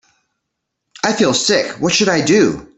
[1.03, 2.67] I feel sick, what should I do?